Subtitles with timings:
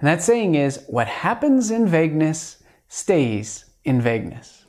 [0.00, 2.56] And that saying is what happens in vagueness
[2.88, 4.64] stays in vagueness.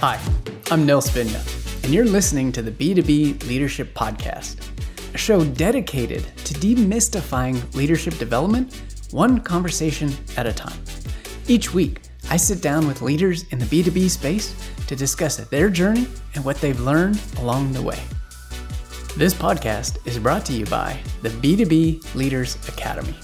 [0.00, 0.20] Hi,
[0.68, 4.56] I'm Nils Vinje, and you're listening to the B2B Leadership Podcast,
[5.14, 8.82] a show dedicated to demystifying leadership development
[9.12, 10.78] one conversation at a time.
[11.46, 12.00] Each week,
[12.30, 14.56] I sit down with leaders in the B2B space
[14.88, 18.00] to discuss their journey and what they've learned along the way.
[19.14, 23.14] This podcast is brought to you by the B2B Leaders Academy.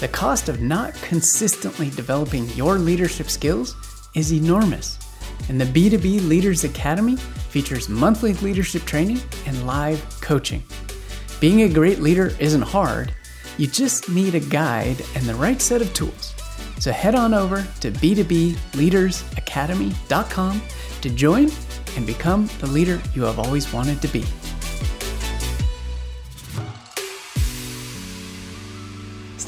[0.00, 3.76] The cost of not consistently developing your leadership skills
[4.14, 4.98] is enormous,
[5.50, 10.62] and the B2B Leaders Academy features monthly leadership training and live coaching.
[11.40, 13.12] Being a great leader isn't hard,
[13.58, 16.34] you just need a guide and the right set of tools.
[16.78, 20.62] So head on over to b2bleadersacademy.com
[21.02, 21.50] to join
[21.96, 24.24] and become the leader you have always wanted to be.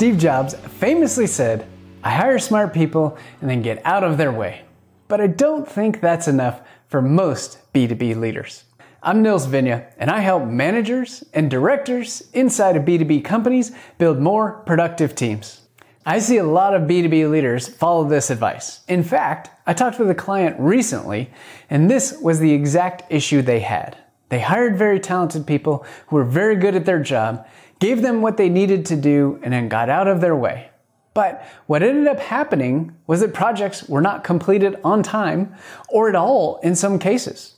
[0.00, 1.66] Steve Jobs famously said,
[2.02, 4.62] I hire smart people and then get out of their way.
[5.08, 8.64] But I don't think that's enough for most B2B leaders.
[9.02, 14.62] I'm Nils Vinje, and I help managers and directors inside of B2B companies build more
[14.64, 15.60] productive teams.
[16.06, 18.80] I see a lot of B2B leaders follow this advice.
[18.88, 21.30] In fact, I talked with a client recently,
[21.68, 23.98] and this was the exact issue they had.
[24.30, 27.46] They hired very talented people who were very good at their job,
[27.80, 30.70] gave them what they needed to do, and then got out of their way.
[31.12, 35.54] But what ended up happening was that projects were not completed on time
[35.88, 37.56] or at all in some cases.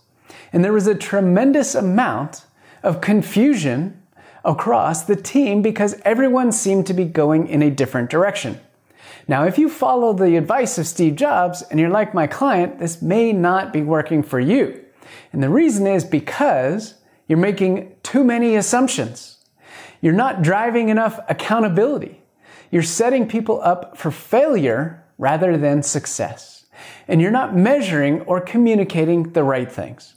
[0.52, 2.46] And there was a tremendous amount
[2.82, 4.00] of confusion
[4.44, 8.58] across the team because everyone seemed to be going in a different direction.
[9.28, 13.02] Now, if you follow the advice of Steve Jobs and you're like my client, this
[13.02, 14.82] may not be working for you.
[15.32, 16.94] And the reason is because
[17.28, 19.38] you're making too many assumptions.
[20.02, 22.20] You're not driving enough accountability.
[22.72, 26.66] You're setting people up for failure rather than success.
[27.06, 30.14] And you're not measuring or communicating the right things.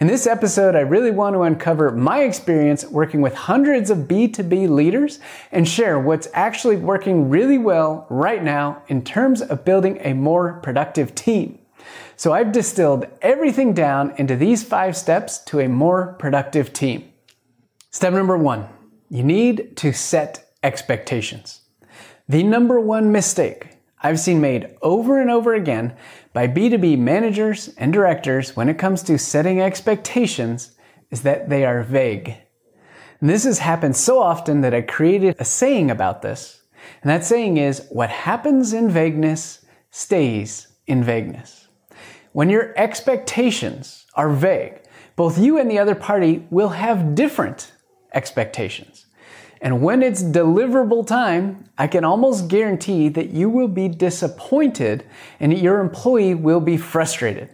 [0.00, 4.68] In this episode, I really want to uncover my experience working with hundreds of B2B
[4.68, 5.18] leaders
[5.50, 10.60] and share what's actually working really well right now in terms of building a more
[10.62, 11.58] productive team.
[12.16, 17.10] So I've distilled everything down into these five steps to a more productive team.
[17.90, 18.68] Step number one
[19.12, 21.60] you need to set expectations.
[22.30, 25.94] The number one mistake I've seen made over and over again
[26.32, 30.72] by B2B managers and directors when it comes to setting expectations
[31.10, 32.38] is that they are vague.
[33.20, 36.62] And this has happened so often that I created a saying about this.
[37.02, 41.68] And that saying is, what happens in vagueness stays in vagueness.
[42.32, 44.80] When your expectations are vague,
[45.16, 47.72] both you and the other party will have different
[48.14, 49.01] expectations.
[49.62, 55.04] And when it's deliverable time, I can almost guarantee that you will be disappointed
[55.38, 57.48] and your employee will be frustrated.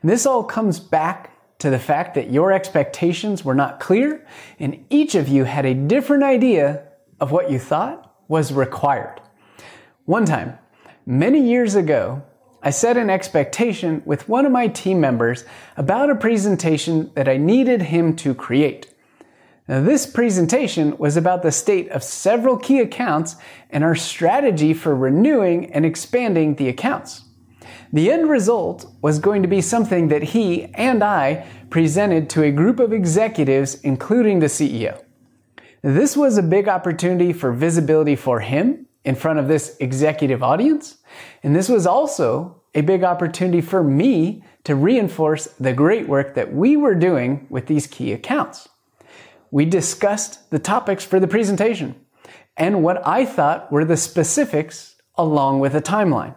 [0.00, 4.24] And this all comes back to the fact that your expectations were not clear
[4.60, 6.84] and each of you had a different idea
[7.18, 9.20] of what you thought was required.
[10.04, 10.56] One time,
[11.04, 12.22] many years ago,
[12.62, 15.44] I set an expectation with one of my team members
[15.76, 18.89] about a presentation that I needed him to create.
[19.70, 23.36] Now, this presentation was about the state of several key accounts
[23.70, 27.22] and our strategy for renewing and expanding the accounts.
[27.92, 32.50] The end result was going to be something that he and I presented to a
[32.50, 35.04] group of executives, including the CEO.
[35.82, 40.98] This was a big opportunity for visibility for him in front of this executive audience,
[41.44, 46.52] and this was also a big opportunity for me to reinforce the great work that
[46.52, 48.68] we were doing with these key accounts
[49.50, 51.94] we discussed the topics for the presentation
[52.56, 56.34] and what I thought were the specifics along with a timeline.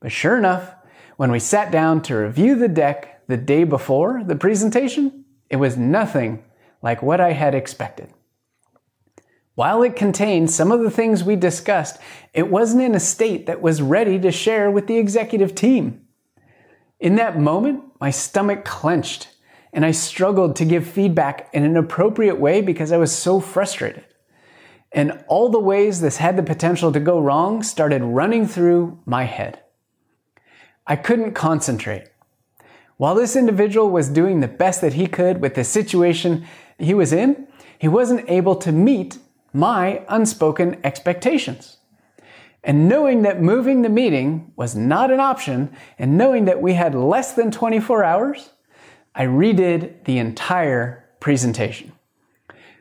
[0.00, 0.74] But sure enough,
[1.16, 5.76] when we sat down to review the deck the day before the presentation, it was
[5.76, 6.44] nothing
[6.82, 8.12] like what I had expected.
[9.54, 11.98] While it contained some of the things we discussed,
[12.32, 16.06] it wasn't in a state that was ready to share with the executive team.
[17.00, 19.28] In that moment, my stomach clenched
[19.72, 24.04] and I struggled to give feedback in an appropriate way because I was so frustrated.
[24.92, 29.24] And all the ways this had the potential to go wrong started running through my
[29.24, 29.60] head.
[30.86, 32.08] I couldn't concentrate.
[32.96, 36.46] While this individual was doing the best that he could with the situation
[36.78, 37.46] he was in,
[37.78, 39.18] he wasn't able to meet
[39.52, 41.76] my unspoken expectations.
[42.64, 46.94] And knowing that moving the meeting was not an option, and knowing that we had
[46.94, 48.50] less than 24 hours,
[49.14, 51.92] I redid the entire presentation.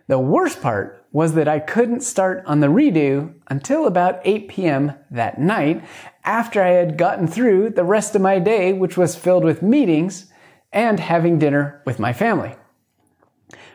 [0.07, 4.93] The worst part was that I couldn't start on the redo until about 8 p.m.
[5.11, 5.83] that night
[6.23, 10.31] after I had gotten through the rest of my day, which was filled with meetings
[10.71, 12.55] and having dinner with my family.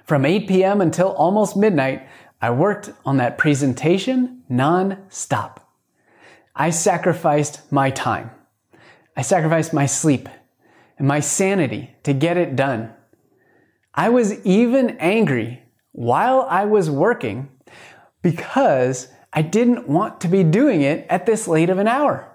[0.04, 0.80] From 8 p.m.
[0.80, 2.06] until almost midnight,
[2.40, 5.68] I worked on that presentation non-stop.
[6.54, 8.30] I sacrificed my time.
[9.16, 10.28] I sacrificed my sleep
[11.02, 12.94] and my sanity to get it done.
[13.92, 15.60] I was even angry
[15.90, 17.50] while I was working
[18.22, 22.32] because I didn't want to be doing it at this late of an hour.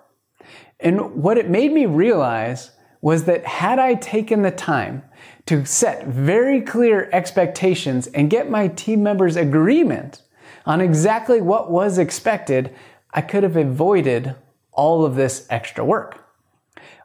[0.81, 5.01] And what it made me realize was that had I taken the time
[5.45, 10.23] to set very clear expectations and get my team members agreement
[10.65, 12.75] on exactly what was expected,
[13.13, 14.35] I could have avoided
[14.73, 16.26] all of this extra work.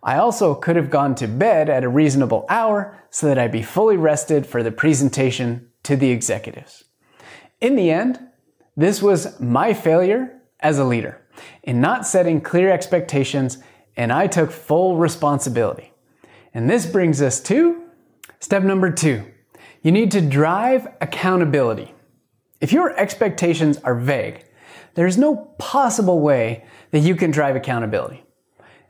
[0.02, 3.62] I also could have gone to bed at a reasonable hour so that I'd be
[3.62, 6.84] fully rested for the presentation to the executives.
[7.60, 8.18] In the end,
[8.76, 11.20] this was my failure as a leader
[11.62, 13.58] in not setting clear expectations,
[13.96, 15.92] and I took full responsibility.
[16.52, 17.82] And this brings us to
[18.40, 19.24] step number two.
[19.82, 21.94] You need to drive accountability.
[22.60, 24.44] If your expectations are vague,
[24.94, 28.24] there's no possible way that you can drive accountability.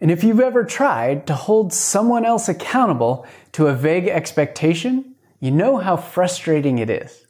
[0.02, 5.52] And if you've ever tried to hold someone else accountable to a vague expectation, you
[5.52, 7.24] know how frustrating it is.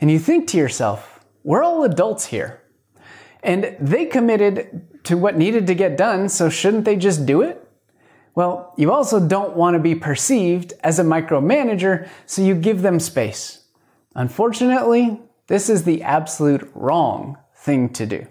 [0.00, 2.60] And you think to yourself, we're all adults here.
[3.44, 7.64] And they committed to what needed to get done, so shouldn't they just do it?
[8.34, 12.98] Well, you also don't want to be perceived as a micromanager, so you give them
[12.98, 13.66] space.
[14.16, 18.26] Unfortunately, this is the absolute wrong thing to do.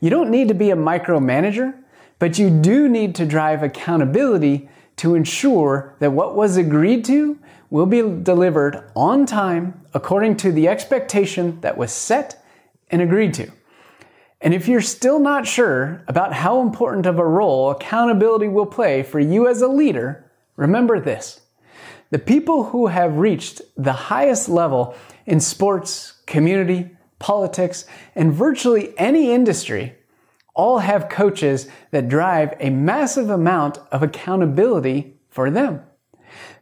[0.00, 1.78] You don't need to be a micromanager
[2.18, 7.38] but you do need to drive accountability to ensure that what was agreed to
[7.70, 12.44] will be delivered on time according to the expectation that was set
[12.90, 13.50] and agreed to.
[14.40, 19.02] And if you're still not sure about how important of a role accountability will play
[19.02, 21.40] for you as a leader, remember this.
[22.10, 24.94] The people who have reached the highest level
[25.26, 29.94] in sports, community, politics, and virtually any industry
[30.54, 35.82] all have coaches that drive a massive amount of accountability for them.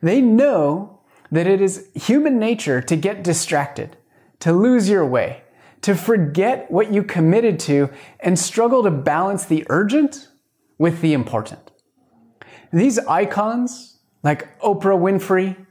[0.00, 1.00] They know
[1.30, 3.96] that it is human nature to get distracted,
[4.40, 5.42] to lose your way,
[5.82, 7.90] to forget what you committed to,
[8.20, 10.28] and struggle to balance the urgent
[10.78, 11.70] with the important.
[12.72, 15.66] These icons, like Oprah Winfrey,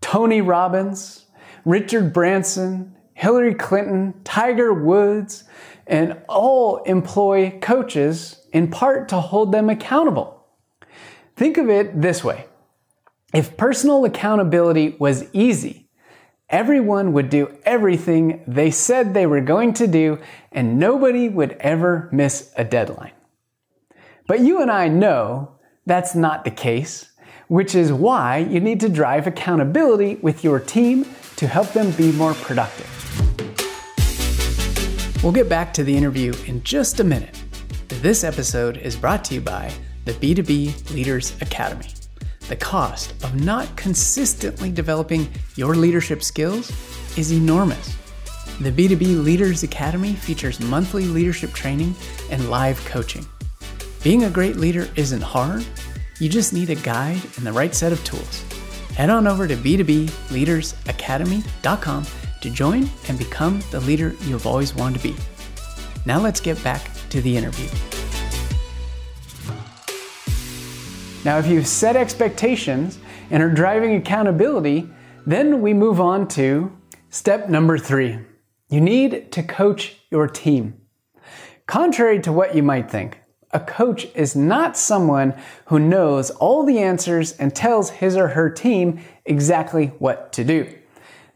[0.00, 1.26] Tony Robbins,
[1.64, 5.44] Richard Branson, Hillary Clinton, Tiger Woods,
[5.86, 10.46] and all employ coaches in part to hold them accountable.
[11.36, 12.46] Think of it this way.
[13.32, 15.88] If personal accountability was easy,
[16.50, 20.18] everyone would do everything they said they were going to do
[20.52, 23.12] and nobody would ever miss a deadline.
[24.26, 25.56] But you and I know
[25.86, 27.10] that's not the case,
[27.48, 31.06] which is why you need to drive accountability with your team
[31.36, 33.01] to help them be more productive.
[35.22, 37.40] We'll get back to the interview in just a minute.
[37.86, 39.72] This episode is brought to you by
[40.04, 41.86] the B2B Leaders Academy.
[42.48, 46.72] The cost of not consistently developing your leadership skills
[47.16, 47.96] is enormous.
[48.60, 51.94] The B2B Leaders Academy features monthly leadership training
[52.32, 53.24] and live coaching.
[54.02, 55.64] Being a great leader isn't hard,
[56.18, 58.42] you just need a guide and the right set of tools.
[58.96, 62.06] Head on over to b2bleadersacademy.com
[62.42, 65.16] to join and become the leader you've always wanted to be.
[66.04, 67.68] Now let's get back to the interview.
[71.24, 72.98] Now, if you've set expectations
[73.30, 74.90] and are driving accountability,
[75.24, 76.76] then we move on to
[77.10, 78.18] step number three.
[78.68, 80.80] You need to coach your team.
[81.66, 83.20] Contrary to what you might think,
[83.52, 85.34] a coach is not someone
[85.66, 90.74] who knows all the answers and tells his or her team exactly what to do.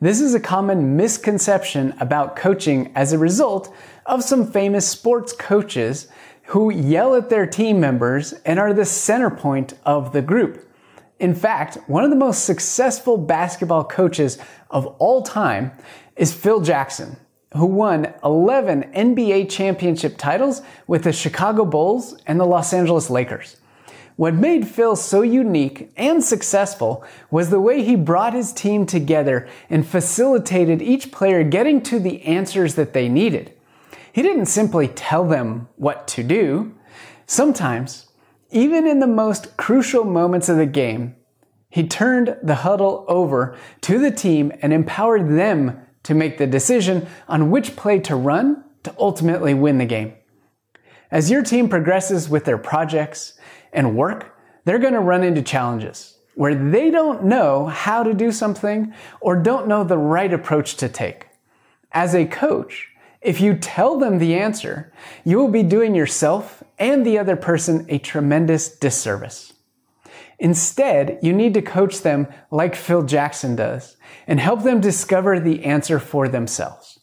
[0.07, 3.75] This is a common misconception about coaching as a result
[4.07, 6.07] of some famous sports coaches
[6.45, 10.65] who yell at their team members and are the center point of the group.
[11.19, 14.39] In fact, one of the most successful basketball coaches
[14.71, 15.73] of all time
[16.15, 17.17] is Phil Jackson,
[17.55, 23.57] who won 11 NBA championship titles with the Chicago Bulls and the Los Angeles Lakers.
[24.17, 29.47] What made Phil so unique and successful was the way he brought his team together
[29.69, 33.53] and facilitated each player getting to the answers that they needed.
[34.11, 36.75] He didn't simply tell them what to do.
[37.27, 38.07] Sometimes,
[38.51, 41.15] even in the most crucial moments of the game,
[41.69, 47.07] he turned the huddle over to the team and empowered them to make the decision
[47.29, 50.15] on which play to run to ultimately win the game.
[51.11, 53.35] As your team progresses with their projects
[53.73, 58.31] and work, they're going to run into challenges where they don't know how to do
[58.31, 61.29] something or don't know the right approach to take.
[61.93, 62.89] As a coach,
[63.23, 64.93] if you tell them the answer,
[65.25, 69.55] you will be doing yourself and the other person a tremendous disservice.
[70.39, 73.97] Instead, you need to coach them like Phil Jackson does
[74.27, 77.01] and help them discover the answer for themselves.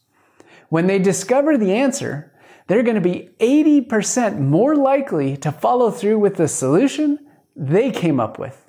[0.70, 2.32] When they discover the answer,
[2.67, 7.20] they're going to be 80% more likely to follow through with the solution
[7.55, 8.60] they came up with.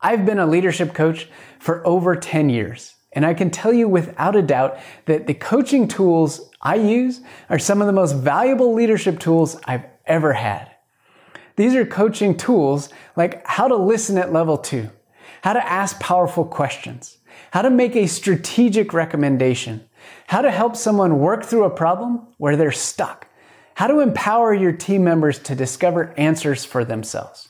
[0.00, 4.36] I've been a leadership coach for over 10 years, and I can tell you without
[4.36, 9.18] a doubt that the coaching tools I use are some of the most valuable leadership
[9.18, 10.70] tools I've ever had.
[11.56, 14.90] These are coaching tools like how to listen at level two,
[15.42, 17.18] how to ask powerful questions,
[17.50, 19.85] how to make a strategic recommendation,
[20.26, 23.28] how to help someone work through a problem where they're stuck,
[23.74, 27.48] how to empower your team members to discover answers for themselves.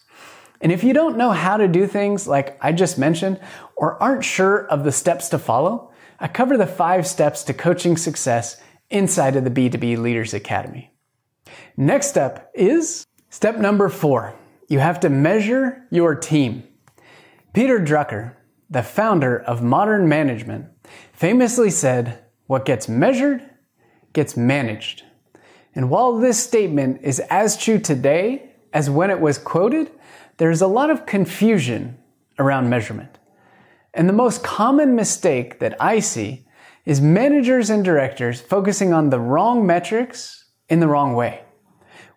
[0.61, 3.41] And if you don't know how to do things like I just mentioned
[3.77, 7.97] or aren't sure of the steps to follow, I cover the five steps to coaching
[7.97, 8.61] success
[8.91, 10.93] inside of the B2B Leaders Academy.
[11.77, 14.35] Next up is step number four.
[14.69, 16.65] You have to measure your team.
[17.53, 18.35] Peter Drucker,
[18.69, 20.67] the founder of modern management,
[21.13, 23.43] famously said, What gets measured
[24.13, 25.05] gets managed.
[25.75, 29.91] And while this statement is as true today as when it was quoted,
[30.39, 31.99] there's a lot of confusion
[32.39, 33.19] around measurement.
[33.93, 36.47] And the most common mistake that I see
[36.85, 41.43] is managers and directors focusing on the wrong metrics in the wrong way.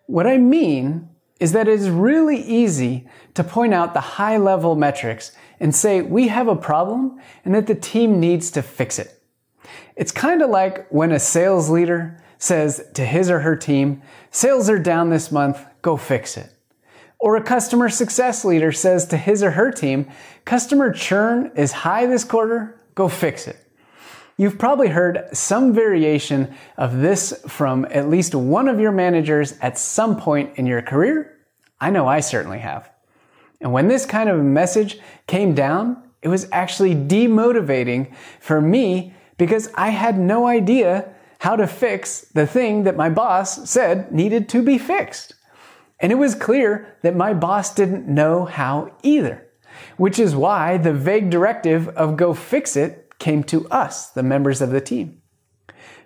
[0.06, 1.08] What I mean
[1.40, 6.02] is that it is really easy to point out the high level metrics and say
[6.02, 9.19] we have a problem and that the team needs to fix it.
[10.00, 14.70] It's kind of like when a sales leader says to his or her team, sales
[14.70, 16.50] are down this month, go fix it.
[17.18, 20.10] Or a customer success leader says to his or her team,
[20.46, 23.58] customer churn is high this quarter, go fix it.
[24.38, 29.76] You've probably heard some variation of this from at least one of your managers at
[29.76, 31.36] some point in your career.
[31.78, 32.90] I know I certainly have.
[33.60, 39.70] And when this kind of message came down, it was actually demotivating for me because
[39.74, 44.62] I had no idea how to fix the thing that my boss said needed to
[44.62, 45.32] be fixed.
[45.98, 49.48] And it was clear that my boss didn't know how either,
[49.96, 54.60] which is why the vague directive of go fix it came to us, the members
[54.60, 55.22] of the team.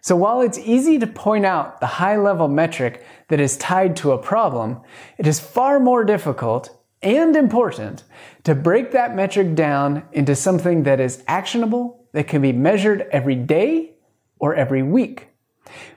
[0.01, 4.13] So while it's easy to point out the high level metric that is tied to
[4.13, 4.81] a problem,
[5.19, 6.71] it is far more difficult
[7.03, 8.05] and important
[8.45, 13.35] to break that metric down into something that is actionable, that can be measured every
[13.35, 13.91] day
[14.39, 15.29] or every week.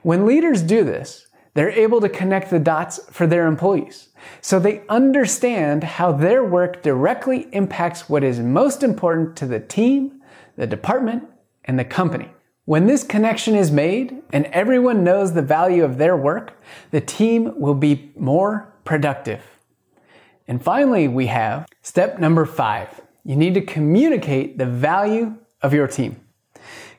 [0.02, 4.10] When leaders do this, they're able to connect the dots for their employees.
[4.40, 10.20] So they understand how their work directly impacts what is most important to the team,
[10.56, 11.24] the department,
[11.64, 12.30] and the company.
[12.64, 16.60] When this connection is made and everyone knows the value of their work,
[16.90, 19.40] the team will be more productive.
[20.46, 23.00] And finally, we have step number five.
[23.24, 26.20] You need to communicate the value of your team.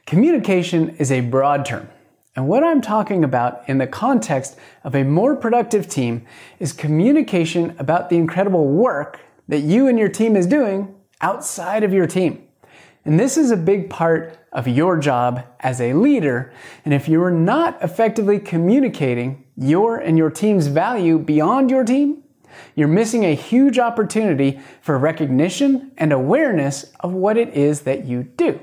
[0.05, 1.89] Communication is a broad term.
[2.35, 6.25] And what I'm talking about in the context of a more productive team
[6.59, 11.91] is communication about the incredible work that you and your team is doing outside of
[11.91, 12.47] your team.
[13.05, 16.53] And this is a big part of your job as a leader.
[16.85, 22.23] And if you are not effectively communicating your and your team's value beyond your team,
[22.75, 28.23] you're missing a huge opportunity for recognition and awareness of what it is that you
[28.23, 28.59] do.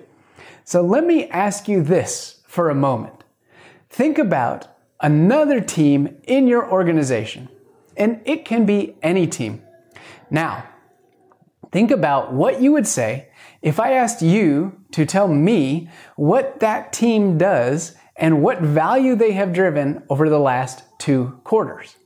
[0.64, 3.24] So let me ask you this for a moment.
[3.88, 4.68] Think about
[5.00, 7.48] another team in your organization,
[7.96, 9.62] and it can be any team.
[10.30, 10.64] Now,
[11.70, 13.28] think about what you would say
[13.62, 19.32] if I asked you to tell me what that team does and what value they
[19.32, 21.96] have driven over the last two quarters.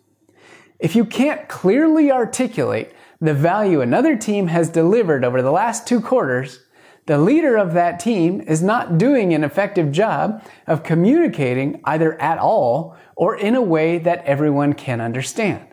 [0.81, 6.01] If you can't clearly articulate the value another team has delivered over the last two
[6.01, 6.61] quarters,
[7.05, 12.39] the leader of that team is not doing an effective job of communicating either at
[12.39, 15.67] all or in a way that everyone can understand.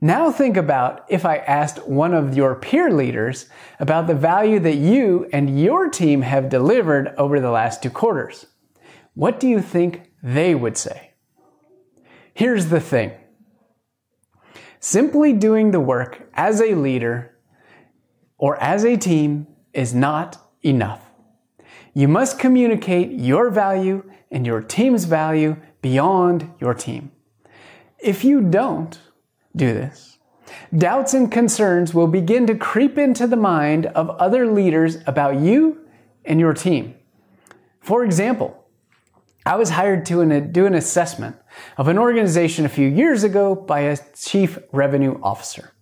[0.00, 4.76] Now think about if I asked one of your peer leaders about the value that
[4.76, 8.46] you and your team have delivered over the last two quarters.
[9.12, 11.12] What do you think they would say?
[12.32, 13.12] Here's the thing.
[14.88, 17.36] Simply doing the work as a leader
[18.38, 21.10] or as a team is not enough.
[21.92, 27.10] You must communicate your value and your team's value beyond your team.
[27.98, 28.96] If you don't
[29.56, 30.18] do this,
[30.72, 35.80] doubts and concerns will begin to creep into the mind of other leaders about you
[36.24, 36.94] and your team.
[37.80, 38.65] For example,
[39.46, 41.36] I was hired to an, do an assessment
[41.76, 45.72] of an organization a few years ago by a chief revenue officer.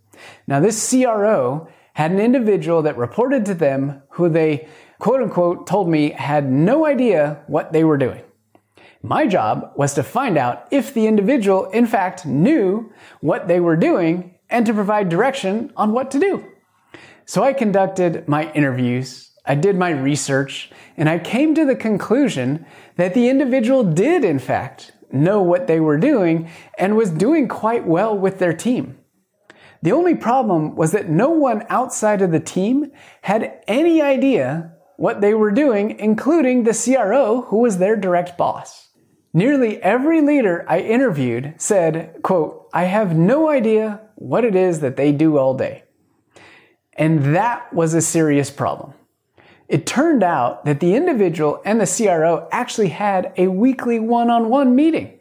[0.47, 4.68] Now, this CRO had an individual that reported to them who they
[4.99, 8.23] quote unquote told me had no idea what they were doing.
[9.02, 13.76] My job was to find out if the individual in fact knew what they were
[13.76, 16.44] doing and to provide direction on what to do.
[17.25, 22.64] So I conducted my interviews, I did my research, and I came to the conclusion
[22.96, 27.86] that the individual did in fact know what they were doing and was doing quite
[27.86, 28.98] well with their team.
[29.82, 32.90] The only problem was that no one outside of the team
[33.22, 38.88] had any idea what they were doing, including the CRO who was their direct boss.
[39.34, 44.96] Nearly every leader I interviewed said, quote, I have no idea what it is that
[44.96, 45.84] they do all day.
[46.94, 48.94] And that was a serious problem.
[49.68, 54.49] It turned out that the individual and the CRO actually had a weekly one on
[54.50, 55.18] one meeting.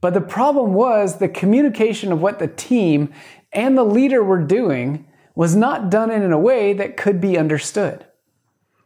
[0.00, 3.12] But the problem was the communication of what the team
[3.52, 8.06] and the leader were doing was not done in a way that could be understood.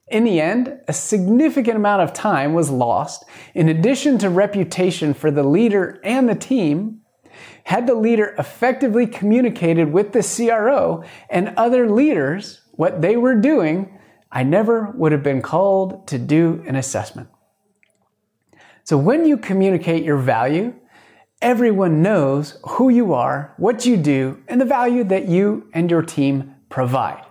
[0.09, 5.31] In the end, a significant amount of time was lost in addition to reputation for
[5.31, 7.03] the leader and the team.
[7.65, 14.00] Had the leader effectively communicated with the CRO and other leaders what they were doing,
[14.33, 17.29] I never would have been called to do an assessment.
[18.85, 20.75] So when you communicate your value,
[21.43, 26.03] everyone knows who you are, what you do, and the value that you and your
[26.03, 27.25] team provide.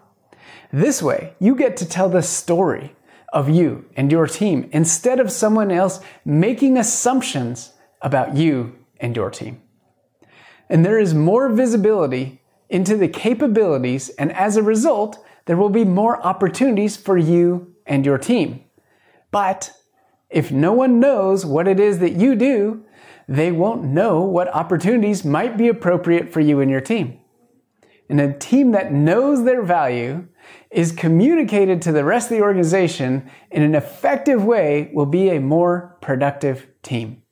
[0.71, 2.95] This way, you get to tell the story
[3.31, 9.29] of you and your team instead of someone else making assumptions about you and your
[9.29, 9.61] team.
[10.69, 15.83] And there is more visibility into the capabilities, and as a result, there will be
[15.83, 18.63] more opportunities for you and your team.
[19.31, 19.71] But
[20.29, 22.85] if no one knows what it is that you do,
[23.27, 27.19] they won't know what opportunities might be appropriate for you and your team.
[28.09, 30.27] And a team that knows their value
[30.69, 35.39] is communicated to the rest of the organization in an effective way will be a
[35.39, 37.23] more productive team.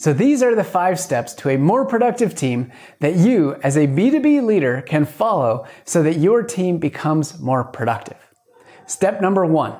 [0.00, 3.88] So these are the five steps to a more productive team that you as a
[3.88, 8.16] B2B leader can follow so that your team becomes more productive.
[8.86, 9.74] Step number one,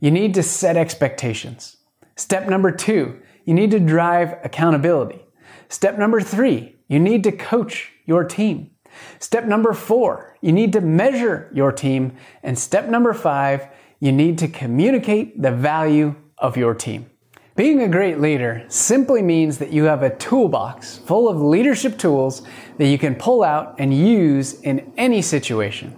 [0.00, 1.76] you need to set expectations.
[2.16, 5.22] Step number two, you need to drive accountability.
[5.68, 8.70] Step number three, you need to coach your team.
[9.18, 12.16] Step number four, you need to measure your team.
[12.42, 13.68] And step number five,
[14.00, 17.10] you need to communicate the value of your team.
[17.58, 22.42] Being a great leader simply means that you have a toolbox full of leadership tools
[22.76, 25.92] that you can pull out and use in any situation.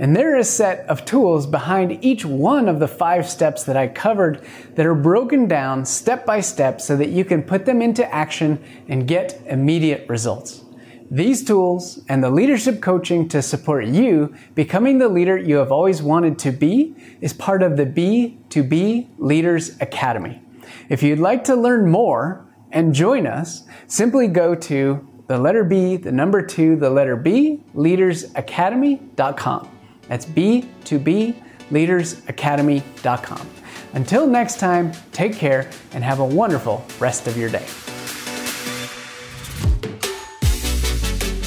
[0.00, 3.76] And there is a set of tools behind each one of the five steps that
[3.76, 7.80] I covered that are broken down step by step so that you can put them
[7.80, 10.64] into action and get immediate results.
[11.08, 16.02] These tools and the leadership coaching to support you becoming the leader you have always
[16.02, 20.42] wanted to be is part of the B2B Leaders Academy.
[20.88, 25.96] If you'd like to learn more and join us, simply go to the letter B,
[25.96, 29.78] the number two, the letter B, leadersacademy.com.
[30.08, 33.50] That's B2B, leadersacademy.com.
[33.92, 37.64] Until next time, take care and have a wonderful rest of your day.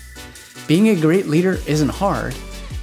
[0.66, 2.34] Being a great leader isn't hard,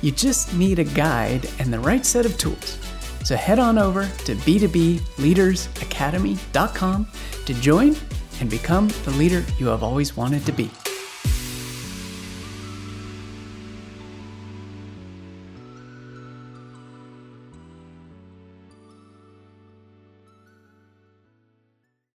[0.01, 2.77] you just need a guide and the right set of tools.
[3.23, 7.07] So head on over to b2bleadersacademy.com
[7.45, 7.95] to join
[8.39, 10.69] and become the leader you have always wanted to be.